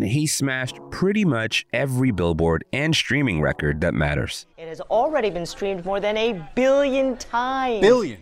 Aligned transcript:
He 0.00 0.28
smashed 0.28 0.78
pretty 0.90 1.24
much 1.24 1.66
every 1.72 2.12
billboard 2.12 2.64
and 2.72 2.94
streaming 2.94 3.40
record 3.40 3.80
that 3.80 3.94
matters. 3.94 4.46
It 4.56 4.68
has 4.68 4.80
already 4.80 5.28
been 5.28 5.46
streamed 5.46 5.84
more 5.84 5.98
than 5.98 6.16
a 6.16 6.40
billion 6.54 7.16
times. 7.16 7.80
Billion. 7.80 8.20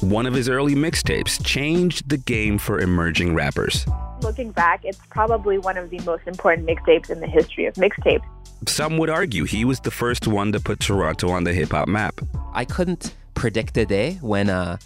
One 0.00 0.24
of 0.24 0.32
his 0.32 0.48
early 0.48 0.74
mixtapes 0.74 1.44
changed 1.44 2.08
the 2.08 2.16
game 2.16 2.56
for 2.56 2.80
emerging 2.80 3.34
rappers. 3.34 3.84
Looking 4.22 4.52
back, 4.52 4.84
it's 4.84 4.98
probably 5.10 5.58
one 5.58 5.76
of 5.76 5.90
the 5.90 6.00
most 6.00 6.26
important 6.26 6.66
mixtapes 6.66 7.10
in 7.10 7.20
the 7.20 7.26
history 7.26 7.66
of 7.66 7.74
mixtapes. 7.74 8.24
Some 8.66 8.96
would 8.96 9.10
argue 9.10 9.44
he 9.44 9.64
was 9.66 9.80
the 9.80 9.90
first 9.90 10.26
one 10.26 10.50
to 10.52 10.60
put 10.60 10.80
Toronto 10.80 11.28
on 11.28 11.44
the 11.44 11.52
hip 11.52 11.72
hop 11.72 11.88
map. 11.88 12.20
I 12.54 12.64
couldn't 12.64 13.14
predict 13.34 13.76
a 13.76 13.84
day 13.84 14.18
when 14.22 14.48
a 14.48 14.78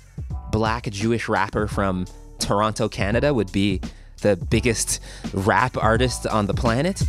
black 0.50 0.91
Jewish 0.91 1.28
rapper 1.28 1.69
from 1.69 2.06
Toronto, 2.38 2.88
Canada 2.88 3.33
would 3.33 3.52
be 3.52 3.80
the 4.23 4.37
biggest 4.37 5.01
rap 5.33 5.77
artist 5.77 6.27
on 6.27 6.47
the 6.47 6.55
planet. 6.55 7.03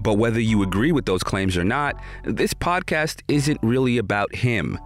But 0.00 0.14
whether 0.14 0.40
you 0.40 0.62
agree 0.62 0.90
with 0.90 1.06
those 1.06 1.22
claims 1.22 1.56
or 1.56 1.64
not, 1.64 1.94
this 2.24 2.52
podcast 2.52 3.22
isn't 3.28 3.58
really 3.62 3.98
about 3.98 4.34
him. 4.34 4.78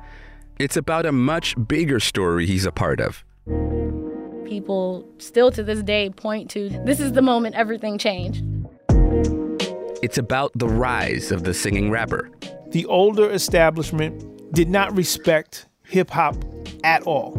It's 0.58 0.76
about 0.76 1.06
a 1.06 1.12
much 1.12 1.54
bigger 1.66 2.00
story 2.00 2.46
he's 2.46 2.66
a 2.66 2.72
part 2.72 3.00
of. 3.00 3.24
People 4.46 5.08
still 5.18 5.50
to 5.52 5.62
this 5.62 5.82
day 5.82 6.10
point 6.10 6.50
to 6.50 6.68
this 6.84 7.00
is 7.00 7.12
the 7.12 7.22
moment 7.22 7.54
everything 7.54 7.98
changed. 7.98 8.44
It's 10.02 10.18
about 10.18 10.52
the 10.54 10.68
rise 10.68 11.32
of 11.32 11.44
the 11.44 11.54
singing 11.54 11.90
rapper. 11.90 12.30
The 12.70 12.84
older 12.86 13.30
establishment 13.30 14.52
did 14.52 14.68
not 14.68 14.94
respect 14.96 15.66
hip 15.84 16.10
hop 16.10 16.36
at 16.84 17.02
all. 17.02 17.36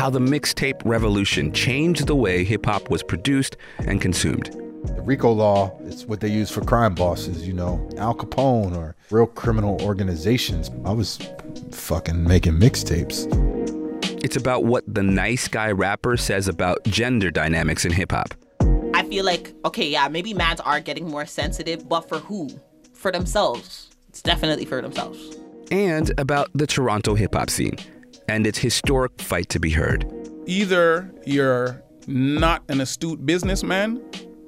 How 0.00 0.08
the 0.08 0.18
mixtape 0.18 0.80
revolution 0.86 1.52
changed 1.52 2.06
the 2.06 2.16
way 2.16 2.42
hip 2.42 2.64
hop 2.64 2.88
was 2.88 3.02
produced 3.02 3.58
and 3.80 4.00
consumed. 4.00 4.46
The 4.84 5.02
RICO 5.02 5.30
law 5.30 5.78
is 5.80 6.06
what 6.06 6.20
they 6.20 6.30
use 6.30 6.50
for 6.50 6.62
crime 6.62 6.94
bosses, 6.94 7.46
you 7.46 7.52
know, 7.52 7.86
Al 7.98 8.14
Capone 8.14 8.74
or 8.74 8.96
real 9.10 9.26
criminal 9.26 9.78
organizations. 9.82 10.70
I 10.86 10.92
was 10.92 11.18
fucking 11.72 12.24
making 12.24 12.54
mixtapes. 12.54 13.26
It's 14.24 14.36
about 14.36 14.64
what 14.64 14.84
the 14.88 15.02
nice 15.02 15.48
guy 15.48 15.70
rapper 15.70 16.16
says 16.16 16.48
about 16.48 16.82
gender 16.84 17.30
dynamics 17.30 17.84
in 17.84 17.92
hip 17.92 18.12
hop. 18.12 18.32
I 18.94 19.02
feel 19.02 19.26
like, 19.26 19.52
okay, 19.66 19.86
yeah, 19.86 20.08
maybe 20.08 20.32
mans 20.32 20.60
are 20.60 20.80
getting 20.80 21.10
more 21.10 21.26
sensitive, 21.26 21.86
but 21.86 22.08
for 22.08 22.20
who? 22.20 22.48
For 22.94 23.12
themselves. 23.12 23.90
It's 24.08 24.22
definitely 24.22 24.64
for 24.64 24.80
themselves. 24.80 25.36
And 25.70 26.10
about 26.18 26.48
the 26.54 26.66
Toronto 26.66 27.14
hip 27.14 27.34
hop 27.34 27.50
scene 27.50 27.76
and 28.30 28.46
its 28.46 28.58
historic 28.58 29.20
fight 29.20 29.48
to 29.48 29.58
be 29.58 29.70
heard. 29.70 30.06
Either 30.46 31.12
you're 31.26 31.82
not 32.06 32.62
an 32.68 32.80
astute 32.80 33.26
businessman 33.26 34.00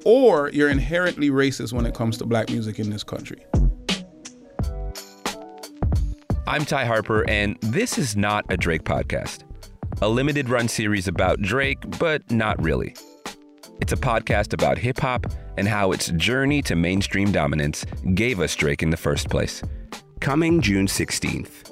or 0.04 0.50
you're 0.50 0.70
inherently 0.70 1.30
racist 1.30 1.72
when 1.72 1.84
it 1.84 1.92
comes 1.92 2.16
to 2.16 2.24
black 2.24 2.48
music 2.48 2.78
in 2.78 2.90
this 2.90 3.02
country. 3.02 3.44
I'm 6.46 6.64
Ty 6.64 6.84
Harper, 6.84 7.28
and 7.28 7.56
this 7.60 7.98
is 7.98 8.14
not 8.14 8.44
a 8.50 8.56
Drake 8.56 8.84
podcast. 8.84 9.42
A 10.00 10.08
limited 10.08 10.48
run 10.48 10.68
series 10.68 11.08
about 11.08 11.40
Drake, 11.40 11.78
but 11.98 12.30
not 12.30 12.62
really. 12.62 12.94
It's 13.80 13.92
a 13.92 13.96
podcast 13.96 14.52
about 14.52 14.78
hip 14.78 15.00
hop 15.00 15.26
and 15.56 15.66
how 15.66 15.90
its 15.90 16.08
journey 16.10 16.62
to 16.62 16.76
mainstream 16.76 17.32
dominance 17.32 17.84
gave 18.14 18.38
us 18.38 18.54
Drake 18.54 18.82
in 18.84 18.90
the 18.90 18.96
first 18.96 19.28
place. 19.28 19.60
Coming 20.20 20.60
June 20.60 20.86
16th. 20.86 21.71